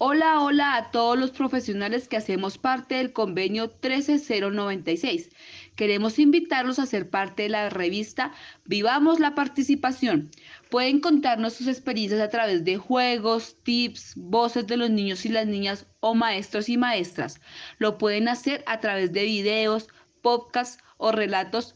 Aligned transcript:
Hola, 0.00 0.38
hola 0.38 0.76
a 0.76 0.92
todos 0.92 1.18
los 1.18 1.32
profesionales 1.32 2.06
que 2.06 2.16
hacemos 2.16 2.56
parte 2.56 2.94
del 2.94 3.12
convenio 3.12 3.68
13096. 3.68 5.28
Queremos 5.74 6.20
invitarlos 6.20 6.78
a 6.78 6.86
ser 6.86 7.10
parte 7.10 7.42
de 7.42 7.48
la 7.48 7.68
revista 7.68 8.32
Vivamos 8.64 9.18
la 9.18 9.34
Participación. 9.34 10.30
Pueden 10.70 11.00
contarnos 11.00 11.54
sus 11.54 11.66
experiencias 11.66 12.20
a 12.20 12.28
través 12.28 12.64
de 12.64 12.76
juegos, 12.76 13.56
tips, 13.64 14.12
voces 14.14 14.68
de 14.68 14.76
los 14.76 14.88
niños 14.88 15.26
y 15.26 15.30
las 15.30 15.48
niñas 15.48 15.84
o 15.98 16.14
maestros 16.14 16.68
y 16.68 16.76
maestras. 16.76 17.40
Lo 17.78 17.98
pueden 17.98 18.28
hacer 18.28 18.62
a 18.68 18.78
través 18.78 19.12
de 19.12 19.24
videos, 19.24 19.88
podcasts 20.22 20.80
o 20.98 21.10
relatos. 21.10 21.74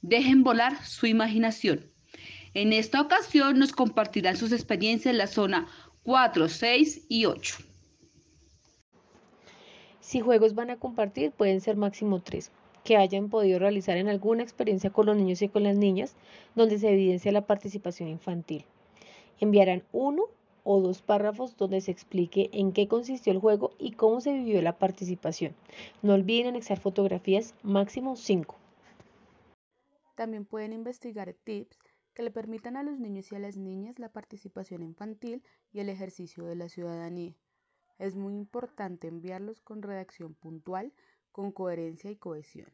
Dejen 0.00 0.42
volar 0.42 0.82
su 0.86 1.04
imaginación. 1.04 1.84
En 2.54 2.72
esta 2.72 3.02
ocasión 3.02 3.58
nos 3.58 3.72
compartirán 3.72 4.38
sus 4.38 4.52
experiencias 4.52 5.12
en 5.12 5.18
la 5.18 5.26
zona 5.26 5.66
4, 6.08 6.48
6 6.48 7.04
y 7.10 7.26
8. 7.26 7.56
Si 10.00 10.20
juegos 10.20 10.54
van 10.54 10.70
a 10.70 10.78
compartir, 10.78 11.32
pueden 11.32 11.60
ser 11.60 11.76
máximo 11.76 12.22
tres 12.22 12.50
que 12.82 12.96
hayan 12.96 13.28
podido 13.28 13.58
realizar 13.58 13.98
en 13.98 14.08
alguna 14.08 14.42
experiencia 14.42 14.88
con 14.88 15.04
los 15.04 15.18
niños 15.18 15.42
y 15.42 15.50
con 15.50 15.64
las 15.64 15.76
niñas 15.76 16.16
donde 16.54 16.78
se 16.78 16.90
evidencia 16.90 17.30
la 17.30 17.46
participación 17.46 18.08
infantil. 18.08 18.64
Enviarán 19.38 19.82
uno 19.92 20.22
o 20.64 20.80
dos 20.80 21.02
párrafos 21.02 21.58
donde 21.58 21.82
se 21.82 21.90
explique 21.90 22.48
en 22.54 22.72
qué 22.72 22.88
consistió 22.88 23.30
el 23.34 23.38
juego 23.38 23.72
y 23.78 23.90
cómo 23.90 24.22
se 24.22 24.32
vivió 24.32 24.62
la 24.62 24.78
participación. 24.78 25.54
No 26.00 26.14
olviden 26.14 26.46
anexar 26.46 26.80
fotografías 26.80 27.54
máximo 27.62 28.16
cinco. 28.16 28.56
También 30.14 30.46
pueden 30.46 30.72
investigar 30.72 31.34
tips 31.44 31.76
que 32.18 32.24
le 32.24 32.32
permitan 32.32 32.76
a 32.76 32.82
los 32.82 32.98
niños 32.98 33.30
y 33.30 33.36
a 33.36 33.38
las 33.38 33.56
niñas 33.56 34.00
la 34.00 34.08
participación 34.08 34.82
infantil 34.82 35.44
y 35.70 35.78
el 35.78 35.88
ejercicio 35.88 36.42
de 36.46 36.56
la 36.56 36.68
ciudadanía. 36.68 37.36
Es 37.96 38.16
muy 38.16 38.34
importante 38.34 39.06
enviarlos 39.06 39.60
con 39.60 39.82
redacción 39.82 40.34
puntual, 40.34 40.92
con 41.30 41.52
coherencia 41.52 42.10
y 42.10 42.16
cohesión. 42.16 42.72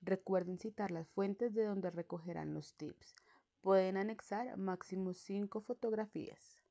Recuerden 0.00 0.60
citar 0.60 0.92
las 0.92 1.08
fuentes 1.08 1.54
de 1.54 1.64
donde 1.64 1.90
recogerán 1.90 2.54
los 2.54 2.74
tips. 2.74 3.16
Pueden 3.62 3.96
anexar 3.96 4.56
máximo 4.58 5.12
cinco 5.12 5.60
fotografías. 5.60 6.62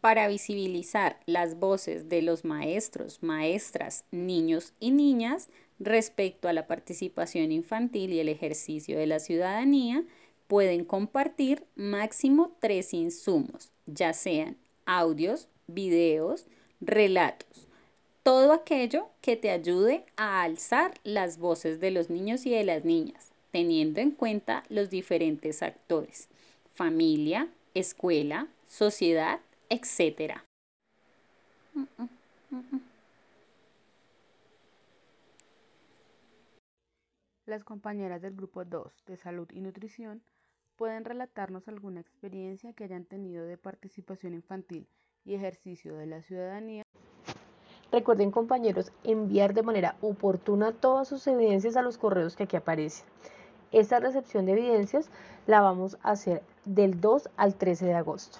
Para 0.00 0.26
visibilizar 0.28 1.20
las 1.26 1.58
voces 1.58 2.08
de 2.08 2.22
los 2.22 2.46
maestros, 2.46 3.22
maestras, 3.22 4.06
niños 4.10 4.72
y 4.80 4.90
niñas, 4.90 5.50
respecto 5.78 6.48
a 6.48 6.52
la 6.52 6.66
participación 6.66 7.52
infantil 7.52 8.12
y 8.12 8.20
el 8.20 8.28
ejercicio 8.28 8.98
de 8.98 9.06
la 9.06 9.18
ciudadanía, 9.18 10.04
pueden 10.46 10.84
compartir 10.84 11.64
máximo 11.74 12.52
tres 12.60 12.94
insumos, 12.94 13.72
ya 13.86 14.12
sean 14.12 14.56
audios, 14.86 15.48
videos, 15.66 16.46
relatos, 16.80 17.66
todo 18.22 18.52
aquello 18.52 19.08
que 19.20 19.36
te 19.36 19.50
ayude 19.50 20.04
a 20.16 20.42
alzar 20.42 20.94
las 21.04 21.38
voces 21.38 21.80
de 21.80 21.90
los 21.90 22.10
niños 22.10 22.46
y 22.46 22.50
de 22.50 22.64
las 22.64 22.84
niñas, 22.84 23.32
teniendo 23.52 24.00
en 24.00 24.10
cuenta 24.10 24.64
los 24.68 24.90
diferentes 24.90 25.62
actores, 25.62 26.28
familia, 26.74 27.48
escuela, 27.74 28.48
sociedad, 28.68 29.40
etc. 29.68 30.42
Las 37.46 37.62
compañeras 37.62 38.22
del 38.22 38.34
grupo 38.34 38.64
2 38.64 39.04
de 39.06 39.18
salud 39.18 39.46
y 39.52 39.60
nutrición 39.60 40.22
pueden 40.76 41.04
relatarnos 41.04 41.68
alguna 41.68 42.00
experiencia 42.00 42.72
que 42.72 42.84
hayan 42.84 43.04
tenido 43.04 43.44
de 43.44 43.58
participación 43.58 44.32
infantil 44.32 44.88
y 45.26 45.34
ejercicio 45.34 45.94
de 45.94 46.06
la 46.06 46.22
ciudadanía. 46.22 46.84
Recuerden 47.92 48.30
compañeros 48.30 48.92
enviar 49.04 49.52
de 49.52 49.62
manera 49.62 49.96
oportuna 50.00 50.72
todas 50.72 51.06
sus 51.06 51.26
evidencias 51.26 51.76
a 51.76 51.82
los 51.82 51.98
correos 51.98 52.34
que 52.34 52.44
aquí 52.44 52.56
aparecen. 52.56 53.06
Esta 53.72 54.00
recepción 54.00 54.46
de 54.46 54.52
evidencias 54.52 55.10
la 55.46 55.60
vamos 55.60 55.98
a 56.02 56.12
hacer 56.12 56.42
del 56.64 56.98
2 56.98 57.28
al 57.36 57.56
13 57.56 57.84
de 57.84 57.94
agosto. 57.94 58.38